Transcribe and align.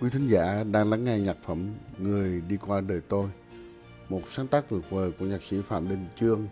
Quý 0.00 0.10
thính 0.10 0.28
giả 0.28 0.64
đang 0.72 0.90
lắng 0.90 1.04
nghe 1.04 1.18
nhạc 1.18 1.36
phẩm 1.42 1.74
Người 1.98 2.42
đi 2.48 2.56
qua 2.56 2.80
đời 2.80 3.00
tôi, 3.08 3.28
một 4.08 4.20
sáng 4.28 4.46
tác 4.46 4.64
tuyệt 4.68 4.82
vời 4.90 5.10
của 5.18 5.26
nhạc 5.26 5.42
sĩ 5.42 5.62
Phạm 5.62 5.88
Đình 5.88 6.06
Chương 6.20 6.48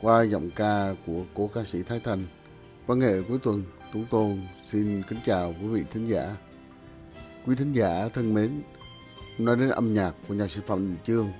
qua 0.00 0.22
giọng 0.22 0.50
ca 0.56 0.94
của 1.06 1.24
cố 1.34 1.50
ca 1.54 1.64
sĩ 1.64 1.82
Thái 1.82 2.00
Thành. 2.04 2.24
Văn 2.86 2.98
nghệ 2.98 3.22
cuối 3.28 3.38
tuần, 3.42 3.64
Tuấn 3.92 4.06
Tôn 4.10 4.40
xin 4.70 5.02
kính 5.08 5.18
chào 5.26 5.54
quý 5.60 5.66
vị 5.66 5.82
thính 5.90 6.06
giả. 6.06 6.36
Quý 7.46 7.56
thính 7.56 7.72
giả 7.72 8.08
thân 8.08 8.34
mến, 8.34 8.62
nói 9.38 9.56
đến 9.56 9.68
âm 9.68 9.94
nhạc 9.94 10.14
của 10.28 10.34
nhạc 10.34 10.50
sĩ 10.50 10.60
Phạm 10.66 10.78
Đình 10.78 10.96
Chương 11.06 11.32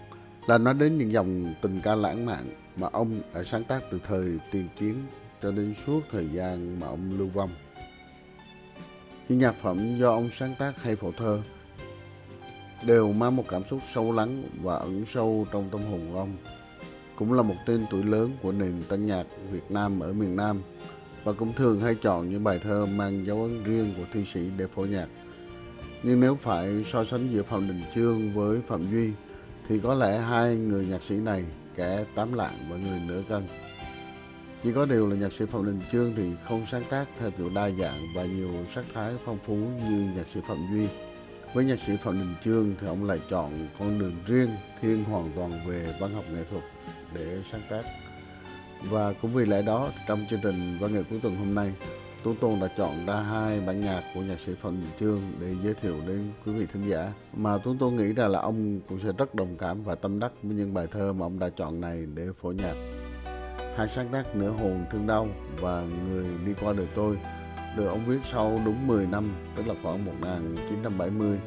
là 0.46 0.58
nói 0.58 0.74
đến 0.74 0.98
những 0.98 1.12
dòng 1.12 1.54
tình 1.62 1.80
ca 1.84 1.94
lãng 1.94 2.26
mạn 2.26 2.54
mà 2.76 2.88
ông 2.92 3.20
đã 3.34 3.42
sáng 3.42 3.64
tác 3.64 3.82
từ 3.90 4.00
thời 4.06 4.38
tiền 4.52 4.68
chiến 4.80 4.94
cho 5.42 5.52
đến 5.52 5.74
suốt 5.86 6.00
thời 6.10 6.28
gian 6.32 6.80
mà 6.80 6.86
ông 6.86 7.18
lưu 7.18 7.28
vong. 7.28 7.50
Những 9.32 9.38
nhạc 9.38 9.54
phẩm 9.62 9.98
do 9.98 10.10
ông 10.10 10.30
sáng 10.30 10.54
tác 10.58 10.82
hay 10.82 10.96
phổ 10.96 11.12
thơ 11.12 11.40
đều 12.86 13.12
mang 13.12 13.36
một 13.36 13.44
cảm 13.48 13.62
xúc 13.70 13.80
sâu 13.94 14.12
lắng 14.12 14.42
và 14.62 14.76
ẩn 14.76 15.04
sâu 15.06 15.46
trong 15.52 15.68
tâm 15.70 15.80
hồn 15.90 16.00
của 16.12 16.18
ông. 16.18 16.36
Cũng 17.16 17.32
là 17.32 17.42
một 17.42 17.54
tên 17.66 17.84
tuổi 17.90 18.02
lớn 18.02 18.32
của 18.42 18.52
nền 18.52 18.82
tân 18.88 19.06
nhạc 19.06 19.24
Việt 19.50 19.70
Nam 19.70 20.00
ở 20.00 20.12
miền 20.12 20.36
Nam 20.36 20.62
và 21.24 21.32
cũng 21.32 21.52
thường 21.52 21.80
hay 21.80 21.94
chọn 21.94 22.30
những 22.30 22.44
bài 22.44 22.60
thơ 22.62 22.86
mang 22.86 23.26
dấu 23.26 23.42
ấn 23.42 23.64
riêng 23.64 23.94
của 23.96 24.04
thi 24.12 24.24
sĩ 24.24 24.50
để 24.56 24.66
phổ 24.66 24.82
nhạc. 24.82 25.08
Nhưng 26.02 26.20
nếu 26.20 26.34
phải 26.34 26.84
so 26.92 27.04
sánh 27.04 27.32
giữa 27.32 27.42
Phạm 27.42 27.68
Đình 27.68 27.82
Chương 27.94 28.34
với 28.34 28.60
Phạm 28.66 28.90
Duy 28.90 29.10
thì 29.68 29.80
có 29.80 29.94
lẽ 29.94 30.18
hai 30.18 30.56
người 30.56 30.86
nhạc 30.86 31.02
sĩ 31.02 31.16
này 31.16 31.44
kẻ 31.74 32.04
tám 32.14 32.32
lạng 32.32 32.54
và 32.70 32.76
người 32.76 33.00
nửa 33.08 33.22
cân. 33.28 33.42
Chỉ 34.62 34.72
có 34.72 34.86
điều 34.86 35.08
là 35.08 35.16
nhạc 35.16 35.32
sĩ 35.32 35.46
Phạm 35.46 35.66
Đình 35.66 35.80
Chương 35.92 36.12
thì 36.16 36.30
không 36.48 36.66
sáng 36.66 36.82
tác 36.90 37.06
theo 37.18 37.30
kiểu 37.30 37.50
đa 37.54 37.70
dạng 37.70 38.06
và 38.14 38.24
nhiều 38.24 38.50
sắc 38.74 38.84
thái 38.94 39.14
phong 39.24 39.38
phú 39.46 39.54
như 39.88 40.12
nhạc 40.16 40.26
sĩ 40.34 40.40
Phạm 40.48 40.58
Duy. 40.72 40.88
Với 41.54 41.64
nhạc 41.64 41.78
sĩ 41.86 41.96
Phạm 41.96 42.18
Đình 42.18 42.34
Chương 42.44 42.74
thì 42.80 42.86
ông 42.86 43.04
lại 43.04 43.20
chọn 43.30 43.68
con 43.78 43.98
đường 43.98 44.16
riêng, 44.26 44.50
thiên 44.80 45.04
hoàn 45.04 45.30
toàn 45.36 45.60
về 45.68 45.94
văn 46.00 46.14
học 46.14 46.24
nghệ 46.32 46.44
thuật 46.50 46.62
để 47.14 47.42
sáng 47.50 47.62
tác. 47.70 47.82
Và 48.82 49.12
cũng 49.12 49.34
vì 49.34 49.44
lẽ 49.44 49.62
đó 49.62 49.90
trong 50.08 50.26
chương 50.30 50.40
trình 50.42 50.78
văn 50.80 50.94
nghệ 50.94 51.02
cuối 51.10 51.20
tuần 51.22 51.36
hôm 51.36 51.54
nay, 51.54 51.72
Tú 52.22 52.34
Tôn 52.34 52.60
đã 52.60 52.68
chọn 52.78 53.06
ra 53.06 53.16
hai 53.16 53.60
bản 53.60 53.80
nhạc 53.80 54.02
của 54.14 54.20
nhạc 54.20 54.40
sĩ 54.40 54.54
Phạm 54.60 54.80
Đình 54.80 54.90
Chương 55.00 55.22
để 55.40 55.54
giới 55.64 55.74
thiệu 55.74 55.96
đến 56.06 56.32
quý 56.46 56.52
vị 56.52 56.66
thính 56.72 56.88
giả 56.88 57.12
mà 57.36 57.58
Tú 57.58 57.74
Tôn 57.80 57.96
nghĩ 57.96 58.12
ra 58.12 58.28
là 58.28 58.38
ông 58.38 58.80
cũng 58.88 58.98
sẽ 58.98 59.08
rất 59.18 59.34
đồng 59.34 59.56
cảm 59.56 59.82
và 59.82 59.94
tâm 59.94 60.18
đắc 60.18 60.32
với 60.42 60.56
những 60.56 60.74
bài 60.74 60.86
thơ 60.90 61.12
mà 61.12 61.26
ông 61.26 61.38
đã 61.38 61.48
chọn 61.56 61.80
này 61.80 62.06
để 62.14 62.28
phổ 62.40 62.52
nhạc. 62.52 62.74
Hai 63.76 63.88
sáng 63.88 64.08
tác 64.08 64.36
Nửa 64.36 64.50
hồn 64.50 64.84
thương 64.90 65.06
đau 65.06 65.28
và 65.60 65.82
Người 66.08 66.24
đi 66.46 66.52
qua 66.60 66.72
đời 66.72 66.86
tôi 66.94 67.18
được 67.76 67.86
ông 67.86 68.06
viết 68.06 68.18
sau 68.24 68.60
đúng 68.64 68.86
10 68.86 69.06
năm, 69.06 69.32
tức 69.56 69.66
là 69.66 69.74
khoảng 69.82 70.04
1970. 70.04 71.38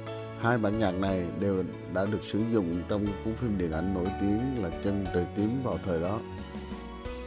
Hai 0.42 0.58
bản 0.58 0.80
nhạc 0.80 0.92
này 0.92 1.26
đều 1.40 1.64
đã 1.94 2.06
được 2.06 2.24
sử 2.24 2.40
dụng 2.54 2.84
trong 2.90 3.06
cuốn 3.24 3.36
phim 3.36 3.58
điện 3.58 3.72
ảnh 3.72 3.94
nổi 3.94 4.08
tiếng 4.22 4.64
là 4.64 4.70
Chân 4.84 5.06
trời 5.14 5.26
tím 5.36 5.50
vào 5.64 5.80
thời 5.86 6.02
đó. 6.02 6.20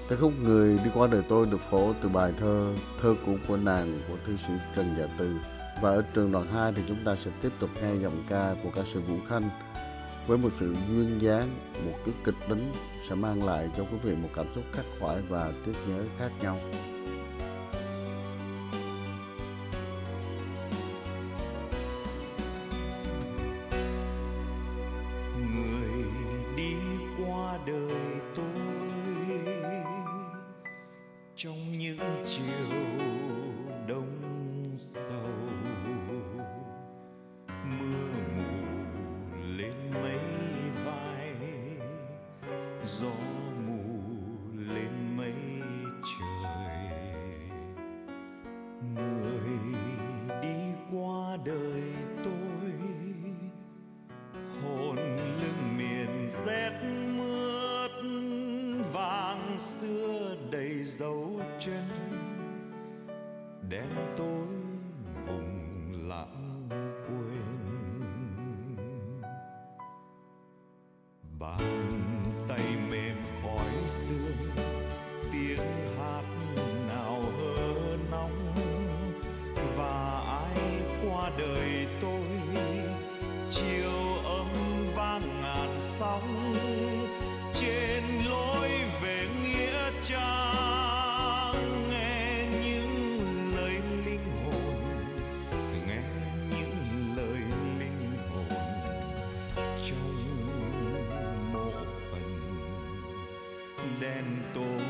Ca 0.09 0.17
khúc 0.17 0.33
Người 0.43 0.79
đi 0.85 0.91
qua 0.95 1.07
đời 1.07 1.23
tôi 1.29 1.47
được 1.47 1.61
phổ 1.71 1.93
từ 2.03 2.09
bài 2.09 2.33
thơ 2.41 2.73
Thơ 3.03 3.15
cũ 3.27 3.37
của 3.49 3.57
nàng 3.57 4.01
của 4.09 4.17
thư 4.27 4.37
sĩ 4.37 4.53
Trần 4.77 4.87
Dạ 4.99 5.07
Từ. 5.19 5.37
Và 5.83 5.91
ở 5.91 6.03
trường 6.15 6.33
đoạn 6.33 6.47
2 6.53 6.73
thì 6.77 6.83
chúng 6.89 7.05
ta 7.05 7.17
sẽ 7.17 7.31
tiếp 7.43 7.53
tục 7.59 7.71
nghe 7.83 7.95
giọng 8.03 8.25
ca 8.29 8.55
của 8.63 8.71
ca 8.75 8.83
sĩ 8.93 9.01
Vũ 9.01 9.17
Khanh 9.29 9.51
với 10.29 10.39
một 10.39 10.51
sự 10.59 10.75
duyên 10.89 11.19
dáng, 11.23 11.49
một 11.85 11.99
cái 12.05 12.15
kịch 12.25 12.35
tính 12.49 12.73
sẽ 13.09 13.15
mang 13.15 13.45
lại 13.45 13.69
cho 13.77 13.83
quý 13.83 13.99
vị 14.03 14.15
một 14.23 14.29
cảm 14.35 14.47
xúc 14.55 14.65
khắc 14.73 14.85
khoải 15.01 15.17
và 15.29 15.53
tiếc 15.67 15.73
nhớ 15.89 16.03
khác 16.19 16.31
nhau. 16.43 16.59
Là 66.09 66.48
trong 99.89 101.53
một 101.53 101.85
phần 102.11 102.23
đen 104.01 104.25
tối 104.55 104.88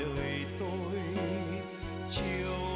đời 0.00 0.44
tôi. 0.58 1.00
Chiều 2.10 2.71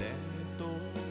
để 0.00 0.12
tôi 0.58 1.07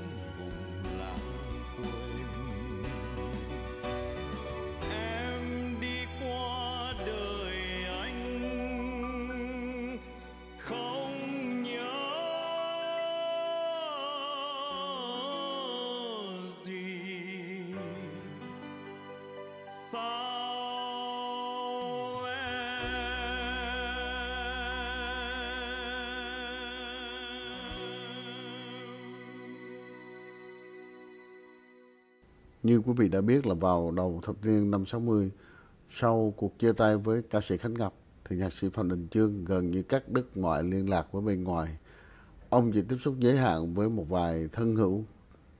Như 32.64 32.78
quý 32.78 32.94
vị 32.98 33.10
đã 33.10 33.22
biết 33.22 33.48
là 33.48 33.54
vào 33.54 33.92
đầu 33.92 34.20
thập 34.24 34.36
niên 34.46 34.72
năm 34.72 34.86
60, 34.86 35.32
sau 35.90 36.34
cuộc 36.38 36.60
chia 36.60 36.74
tay 36.74 36.98
với 36.98 37.22
ca 37.22 37.42
sĩ 37.42 37.58
Khánh 37.58 37.74
Ngọc, 37.74 37.94
thì 38.26 38.38
nhạc 38.38 38.54
sĩ 38.54 38.70
Phạm 38.70 38.90
Đình 38.90 39.08
Chương 39.12 39.46
gần 39.46 39.72
như 39.72 39.84
cắt 39.84 40.10
đứt 40.10 40.38
mọi 40.38 40.64
liên 40.64 40.90
lạc 40.90 41.12
với 41.12 41.22
bên 41.22 41.44
ngoài. 41.44 41.78
Ông 42.50 42.72
chỉ 42.72 42.82
tiếp 42.82 42.96
xúc 43.00 43.16
giới 43.20 43.38
hạn 43.38 43.74
với 43.74 43.90
một 43.90 44.10
vài 44.10 44.50
thân 44.52 44.76
hữu 44.76 45.04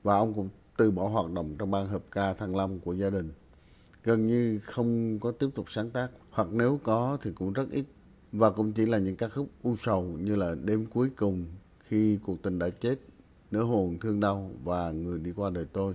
và 0.02 0.16
ông 0.16 0.34
cũng 0.34 0.48
từ 0.76 0.90
bỏ 0.90 1.08
hoạt 1.08 1.32
động 1.32 1.56
trong 1.58 1.70
ban 1.70 1.88
hợp 1.88 2.02
ca 2.10 2.32
Thăng 2.32 2.56
Long 2.56 2.80
của 2.80 2.92
gia 2.92 3.10
đình. 3.10 3.32
Gần 4.04 4.26
như 4.26 4.60
không 4.64 5.18
có 5.20 5.30
tiếp 5.30 5.48
tục 5.54 5.70
sáng 5.70 5.90
tác, 5.90 6.08
hoặc 6.30 6.48
nếu 6.52 6.80
có 6.82 7.18
thì 7.22 7.32
cũng 7.32 7.52
rất 7.52 7.70
ít 7.70 7.84
và 8.32 8.50
cũng 8.50 8.72
chỉ 8.72 8.86
là 8.86 8.98
những 8.98 9.16
ca 9.16 9.28
khúc 9.28 9.48
u 9.62 9.76
sầu 9.76 10.02
như 10.02 10.36
là 10.36 10.54
Đêm 10.64 10.86
cuối 10.86 11.10
cùng, 11.16 11.46
Khi 11.80 12.18
cuộc 12.26 12.42
tình 12.42 12.58
đã 12.58 12.68
chết, 12.68 12.96
Nửa 13.50 13.62
hồn 13.62 13.98
thương 14.00 14.20
đau 14.20 14.50
và 14.64 14.90
Người 14.90 15.18
đi 15.18 15.32
qua 15.36 15.50
đời 15.50 15.66
tôi. 15.72 15.94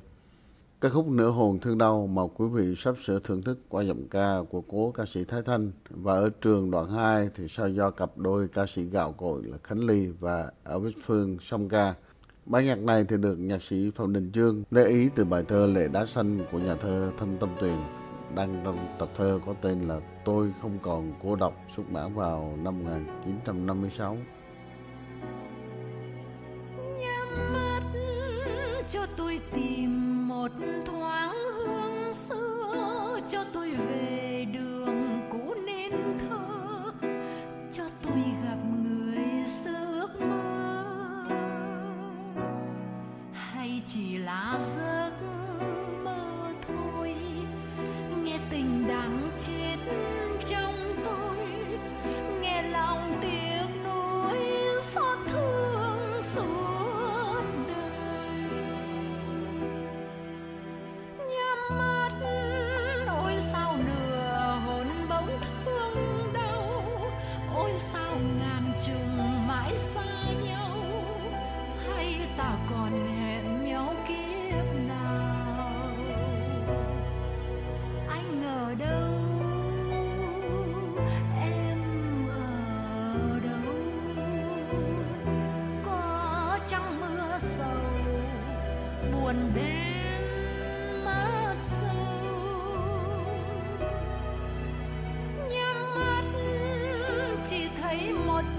Ca 0.84 0.90
khúc 0.90 1.08
Nửa 1.08 1.30
hồn 1.30 1.60
thương 1.60 1.78
đau 1.78 2.08
mà 2.08 2.22
quý 2.36 2.46
vị 2.54 2.76
sắp 2.78 2.96
sửa 3.04 3.20
thưởng 3.20 3.42
thức 3.42 3.60
qua 3.70 3.84
giọng 3.84 4.08
ca 4.08 4.38
của 4.50 4.62
cố 4.62 4.92
ca 4.92 5.06
sĩ 5.06 5.24
Thái 5.24 5.42
Thanh 5.42 5.72
và 5.90 6.14
ở 6.14 6.30
trường 6.42 6.72
đoạn 6.72 6.90
2 6.90 7.30
thì 7.36 7.48
sao 7.48 7.70
do 7.70 7.90
cặp 7.90 8.18
đôi 8.18 8.48
ca 8.48 8.66
sĩ 8.66 8.84
gạo 8.84 9.12
cội 9.12 9.44
là 9.44 9.58
Khánh 9.64 9.80
Ly 9.80 10.08
và 10.20 10.52
Elvis 10.64 10.94
Phương 11.04 11.38
song 11.40 11.70
ca. 11.70 11.94
Bản 12.46 12.66
nhạc 12.66 12.80
này 12.80 13.06
thì 13.10 13.18
được 13.18 13.36
nhạc 13.36 13.62
sĩ 13.62 13.92
Phạm 13.96 14.14
Đình 14.14 14.32
Dương 14.34 14.64
lấy 14.72 14.86
ý 14.86 15.10
từ 15.16 15.26
bài 15.26 15.44
thơ 15.48 15.68
Lệ 15.68 15.88
Đá 15.88 16.06
Xanh 16.06 16.40
của 16.52 16.60
nhà 16.60 16.76
thơ 16.76 17.12
Thanh 17.18 17.38
Tâm 17.40 17.50
Tuyền 17.62 17.78
đăng 18.36 18.62
trong 18.66 18.78
tập 19.00 19.10
thơ 19.18 19.40
có 19.46 19.54
tên 19.62 19.88
là 19.88 20.00
Tôi 20.26 20.54
không 20.62 20.80
còn 20.82 21.14
cô 21.24 21.36
độc, 21.36 21.54
xuất 21.76 21.84
bản 21.92 22.16
vào 22.16 22.58
năm 22.64 22.84
1956. 22.84 24.18
nhắm 27.00 27.54
mắt 27.54 27.82
cho 28.90 29.06
tôi 29.18 29.40
tìm 29.54 30.13
một 30.34 30.52
thoáng 30.86 31.34
hương 31.58 32.14
xưa 32.30 33.20
cho 33.30 33.44
tôi 33.54 33.63
ngàn 68.40 68.74
trùng 68.86 69.48
mãi 69.48 69.76
xa 69.94 70.32
nhau. 70.46 70.78
Hay 71.90 72.20
ta 72.38 72.58
còn 72.72 72.92
nghe 73.06 73.23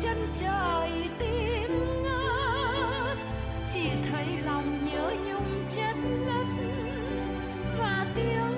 chân 0.01 0.17
trời 0.41 1.09
tim 1.19 1.71
ngất 2.03 3.19
chỉ 3.73 3.91
thấy 4.11 4.27
lòng 4.45 4.87
nhớ 4.87 5.13
nhung 5.27 5.65
chân 5.71 6.27
ngất 6.27 6.47
và 7.79 8.07
tiếng 8.15 8.54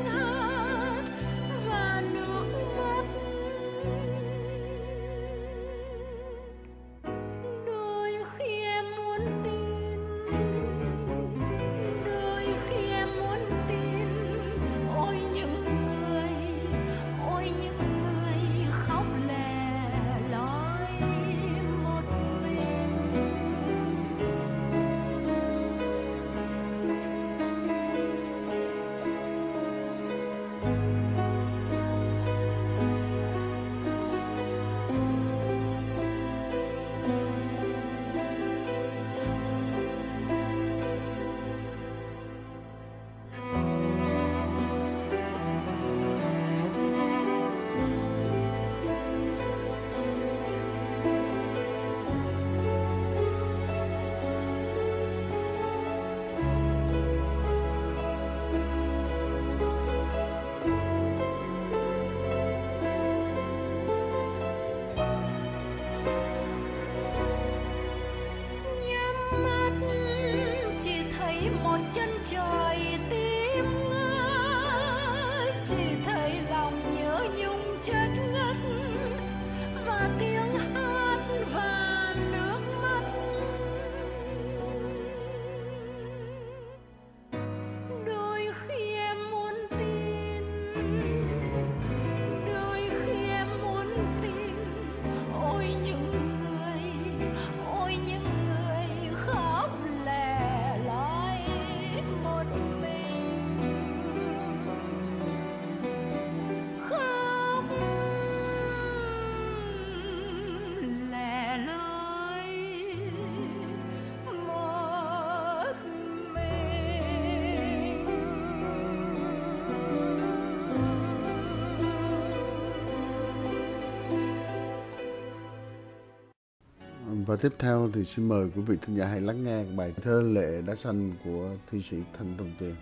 Và 127.27 127.37
tiếp 127.37 127.53
theo 127.59 127.91
thì 127.93 128.05
xin 128.05 128.29
mời 128.29 128.51
quý 128.57 128.63
vị 128.63 128.77
thính 128.83 128.97
giả 128.97 129.07
hãy 129.07 129.21
lắng 129.21 129.45
nghe 129.45 129.65
bài 129.65 129.93
thơ 130.03 130.23
Lệ 130.23 130.63
Đá 130.63 130.75
Xanh 130.75 131.13
của 131.25 131.51
thi 131.71 131.83
sĩ 131.83 131.97
Thanh 132.19 132.35
Tông 132.39 132.51
Tuyền. 132.61 132.75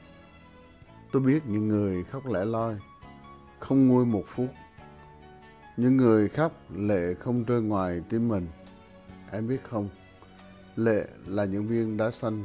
Tôi 1.12 1.22
biết 1.22 1.46
những 1.46 1.68
người 1.68 2.04
khóc 2.04 2.26
lẻ 2.26 2.44
loi, 2.44 2.76
không 3.60 3.88
nguôi 3.88 4.06
một 4.06 4.24
phút. 4.26 4.48
Những 5.76 5.96
người 5.96 6.28
khóc 6.28 6.52
lệ 6.76 7.14
không 7.14 7.44
rơi 7.44 7.62
ngoài 7.62 8.02
tim 8.08 8.28
mình. 8.28 8.46
Em 9.32 9.48
biết 9.48 9.64
không, 9.64 9.88
lệ 10.76 11.06
là 11.26 11.44
những 11.44 11.66
viên 11.66 11.96
đá 11.96 12.10
xanh, 12.10 12.44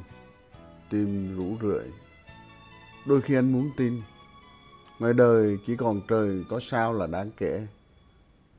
tim 0.90 1.38
rũ 1.38 1.58
rượi. 1.62 1.86
Đôi 3.08 3.22
khi 3.22 3.36
anh 3.36 3.54
muốn 3.54 3.70
tin, 3.78 4.02
ngoài 5.00 5.14
đời 5.14 5.58
chỉ 5.68 5.76
còn 5.76 6.02
trời 6.08 6.44
có 6.50 6.60
sao 6.60 6.94
là 6.94 7.08
đáng 7.08 7.32
kể. 7.38 7.68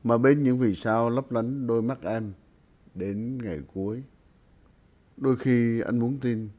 Mà 0.03 0.17
bên 0.17 0.43
những 0.43 0.59
vì 0.59 0.75
sao 0.75 1.09
lấp 1.09 1.31
lánh 1.31 1.67
đôi 1.67 1.81
mắt 1.81 2.01
em 2.01 2.33
đến 2.95 3.37
ngày 3.37 3.59
cuối. 3.73 4.03
Đôi 5.17 5.35
khi 5.37 5.81
anh 5.81 5.99
muốn 5.99 6.17
tin, 6.21 6.49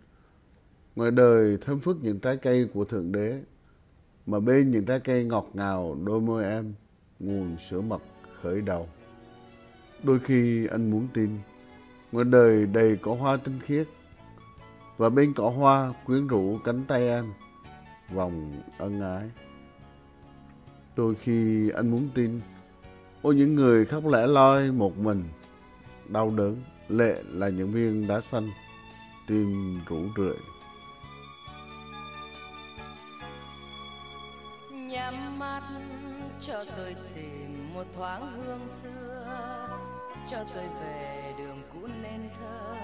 ngoài 0.96 1.10
đời 1.10 1.58
thơm 1.60 1.80
phức 1.80 1.96
những 2.02 2.20
trái 2.20 2.36
cây 2.36 2.68
của 2.74 2.84
Thượng 2.84 3.12
Đế, 3.12 3.42
mà 4.26 4.40
bên 4.40 4.70
những 4.70 4.84
trái 4.84 5.00
cây 5.00 5.24
ngọt 5.24 5.50
ngào 5.54 5.98
đôi 6.04 6.20
môi 6.20 6.44
em, 6.44 6.74
nguồn 7.18 7.56
sữa 7.58 7.80
mật 7.80 8.02
khởi 8.42 8.60
đầu. 8.60 8.88
Đôi 10.02 10.18
khi 10.18 10.66
anh 10.66 10.90
muốn 10.90 11.08
tin, 11.14 11.30
ngoài 12.12 12.24
đời 12.24 12.66
đầy 12.66 12.96
cỏ 12.96 13.14
hoa 13.14 13.36
tinh 13.36 13.58
khiết, 13.62 13.88
và 14.96 15.08
bên 15.08 15.32
cỏ 15.34 15.48
hoa 15.48 15.94
quyến 16.06 16.26
rũ 16.26 16.58
cánh 16.64 16.84
tay 16.88 17.08
em, 17.08 17.32
vòng 18.14 18.62
ân 18.78 19.00
ái. 19.00 19.30
Đôi 20.96 21.14
khi 21.14 21.70
anh 21.70 21.90
muốn 21.90 22.08
tin, 22.14 22.40
ôi 23.22 23.34
những 23.34 23.54
người 23.54 23.84
khóc 23.84 24.06
lẻ 24.06 24.26
loi 24.26 24.72
một 24.72 24.98
mình, 24.98 25.24
đau 26.12 26.30
đớn, 26.30 26.62
lệ 26.88 27.22
là 27.28 27.48
những 27.48 27.70
viên 27.70 28.06
đá 28.08 28.20
xanh, 28.20 28.50
tim 29.26 29.80
rũ 29.88 29.98
rượi. 30.16 30.36
nhắm 34.92 35.38
mắt 35.38 35.62
cho 36.40 36.64
tôi 36.76 36.96
tìm 37.14 37.74
một 37.74 37.84
thoáng 37.96 38.32
hương 38.36 38.68
xưa 38.68 39.68
cho 40.28 40.44
tôi 40.54 40.64
về 40.80 41.34
đường 41.38 41.62
cũ 41.72 41.88
nên 42.02 42.20
thơ 42.40 42.74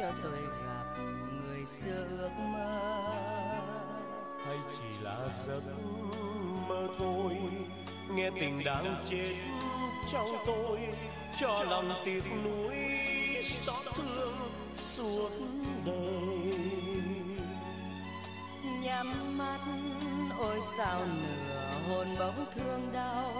cho 0.00 0.10
tôi 0.22 0.42
gặp 0.64 1.02
người 1.32 1.66
xưa 1.66 2.06
ước 2.18 2.30
mơ 2.52 3.04
hay 4.46 4.58
chỉ 4.72 5.02
là 5.02 5.28
giấc 5.46 5.62
mơ 5.66 6.29
thôi. 6.98 7.36
Nghe 8.14 8.30
tình 8.40 8.64
đang 8.64 9.04
chết 9.10 9.34
trong 10.12 10.28
tôi 10.46 10.78
cho 11.40 11.64
lòng 11.64 11.92
tiếc 12.04 12.22
nuối 12.44 12.76
xót 13.44 13.94
thương 13.94 14.34
suốt 14.78 15.30
đời. 15.86 16.54
Nhắm 18.82 19.38
mắt 19.38 19.58
ôi 20.38 20.60
sao 20.78 21.00
nửa 21.06 21.72
hồn 21.88 22.06
bỗng 22.18 22.46
thương 22.54 22.90
đau. 22.92 23.32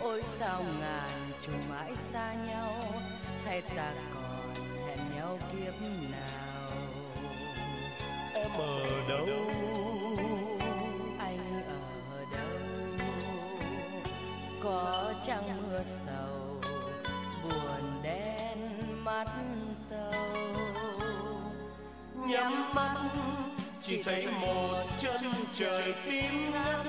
Ôi 0.00 0.22
sao 0.38 0.64
ngàn 0.80 1.32
trùng 1.42 1.68
mãi 1.70 1.92
xa 1.96 2.34
nhau 2.34 2.74
hay 3.44 3.62
ta 3.62 3.92
còn 4.14 4.54
hẹn 4.86 4.98
nhau 5.16 5.38
kiếp 5.52 5.74
nào? 6.10 6.70
Em 8.34 8.50
ở 8.58 9.08
đâu 9.08 9.26
có 14.70 15.14
trăng 15.22 15.42
mưa 15.70 15.82
sầu, 16.06 16.60
buồn 17.42 18.02
đen 18.02 18.58
mắt 19.04 19.26
sâu 19.90 20.12
nhắm 22.14 22.74
mắt, 22.74 22.96
chỉ 23.82 24.02
thấy 24.02 24.26
một 24.40 24.84
chân 24.98 25.20
trời 25.54 25.94
tím 26.04 26.52
ngắt, 26.52 26.86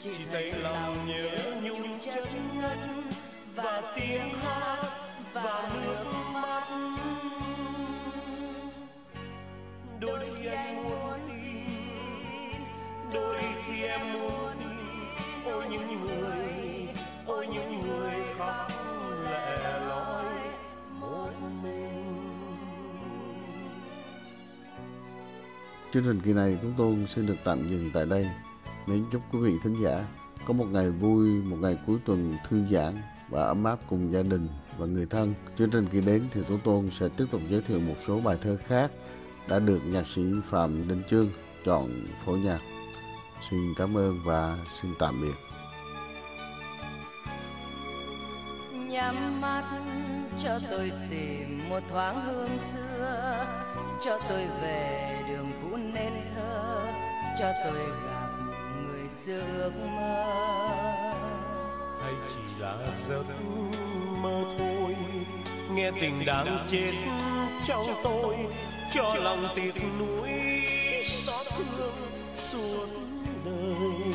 chỉ 0.00 0.10
thấy 0.32 0.52
lòng 0.52 1.06
nhớ 1.06 1.30
nhung 1.62 2.00
chân 2.00 2.24
ngất, 2.60 2.78
và 3.54 3.82
tiếng 3.96 4.30
hát 4.42 4.82
và 5.32 5.70
nước 5.82 6.04
mắt. 6.32 6.68
Đôi 10.00 10.30
khi 10.38 10.46
anh 10.48 10.84
muốn 10.84 11.20
tin 11.28 12.62
đôi 13.14 13.36
khi 13.66 13.82
em 13.82 14.12
muốn 14.12 14.56
tin 14.58 15.52
ôi 15.52 15.64
những 15.70 16.00
người 16.00 16.47
Chương 25.92 26.04
trình 26.04 26.20
kỳ 26.20 26.32
này 26.32 26.58
chúng 26.62 26.74
tôi 26.76 27.06
xin 27.08 27.26
được 27.26 27.36
tạm 27.44 27.68
dừng 27.70 27.90
tại 27.94 28.06
đây. 28.06 28.26
Mến 28.86 29.04
chúc 29.12 29.22
quý 29.32 29.38
vị 29.38 29.52
thính 29.64 29.82
giả 29.82 30.06
có 30.46 30.54
một 30.54 30.66
ngày 30.70 30.90
vui, 30.90 31.28
một 31.28 31.56
ngày 31.60 31.78
cuối 31.86 31.98
tuần 32.04 32.36
thư 32.48 32.64
giãn 32.70 33.02
và 33.28 33.42
ấm 33.46 33.64
áp 33.64 33.78
cùng 33.88 34.12
gia 34.12 34.22
đình 34.22 34.48
và 34.78 34.86
người 34.86 35.06
thân. 35.06 35.34
Chương 35.58 35.70
trình 35.70 35.86
kỳ 35.92 36.00
đến 36.00 36.22
thì 36.32 36.40
chúng 36.48 36.60
Tôn 36.60 36.90
sẽ 36.90 37.08
tiếp 37.16 37.24
tục 37.30 37.40
giới 37.50 37.62
thiệu 37.62 37.80
một 37.80 37.94
số 38.06 38.20
bài 38.20 38.36
thơ 38.42 38.58
khác 38.66 38.90
đã 39.48 39.58
được 39.58 39.80
nhạc 39.86 40.06
sĩ 40.06 40.22
Phạm 40.46 40.88
Đình 40.88 41.02
Chương 41.10 41.28
chọn 41.64 41.90
phổ 42.24 42.32
nhạc. 42.32 42.60
Xin 43.50 43.60
cảm 43.78 43.96
ơn 43.96 44.14
và 44.24 44.58
xin 44.82 44.90
tạm 44.98 45.20
biệt. 45.22 45.34
nhắm 48.88 49.40
mắt 49.40 49.64
cho 50.38 50.58
tôi 50.70 50.92
tìm 51.10 51.68
một 51.68 51.80
thoáng 51.88 52.26
hương 52.26 52.58
xưa 52.58 53.46
cho 54.04 54.18
tôi 54.28 54.46
về 54.62 55.17
cho 57.38 57.52
tôi 57.64 57.86
gặp 58.06 58.28
người 58.82 59.08
xưa 59.08 59.40
ước 59.40 59.72
mơ. 59.76 60.24
Hay 62.02 62.12
chỉ 62.28 62.60
là 62.60 62.76
giấc 63.08 63.24
mơ 64.22 64.44
thôi 64.58 64.96
nghe 65.70 65.90
tình 66.00 66.24
đang 66.26 66.66
chết 66.70 66.92
trong 67.66 67.86
tôi 68.04 68.36
cho 68.94 69.14
lòng 69.14 69.48
tiếc 69.54 69.72
nuối 69.98 70.30
xót 71.06 71.46
thương 71.56 71.94
suốt 72.36 72.86
đời. 73.44 74.12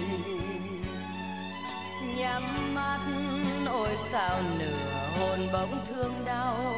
Nhắm 2.17 2.75
mắt 2.75 2.99
ôi 3.67 3.97
sao 4.11 4.39
nửa 4.59 5.19
hồn 5.19 5.39
bỗng 5.53 5.85
thương 5.89 6.13
đau 6.25 6.73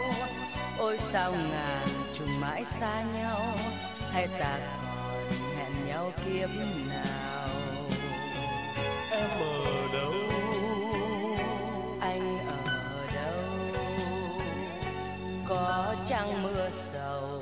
ôi 0.77 0.97
sao 0.97 1.31
ngàn 1.31 1.87
trùng 2.13 2.39
mãi 2.39 2.65
xa 2.65 3.03
nhau 3.13 3.41
hay 4.11 4.27
ta 4.39 4.59
kiếp 6.25 6.49
nào. 6.89 7.49
Em 9.11 9.29
ở 9.39 9.87
đâu? 9.93 10.13
Anh 12.01 12.37
ở 12.47 13.07
đâu? 13.13 13.43
Có 15.47 15.95
trăng 16.05 16.43
mưa 16.43 16.69
sầu 16.69 17.41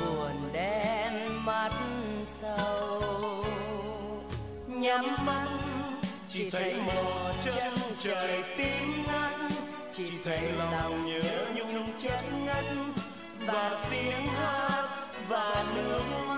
buồn 0.00 0.52
đen 0.52 1.44
mắt 1.44 1.70
sâu 2.42 3.44
nhắm 4.66 5.04
mắt 5.26 5.46
chỉ 6.30 6.50
thấy 6.50 6.74
một 6.86 7.32
chân 7.44 7.72
trời 8.00 8.42
tím 8.56 9.04
ngắt. 9.06 9.32
Chỉ 9.92 10.10
thấy 10.24 10.52
lòng 10.72 11.06
nhớ 11.06 11.22
nhung 11.54 11.92
chất 12.00 12.20
ngất 12.44 12.64
và 13.46 13.86
tiếng 13.90 14.26
hát 14.26 14.88
và 15.28 15.64
nước 15.74 16.02
mắt 16.28 16.31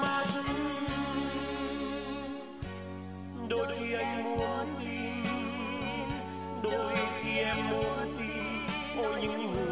khi 3.84 3.94
anh 3.94 4.24
muốn 4.24 4.66
tin 4.80 5.24
đôi 6.62 6.94
khi 7.22 7.38
em 7.38 7.56
muốn 7.70 8.16
tin. 8.18 9.04
Ôi 9.04 9.22
những 9.22 9.63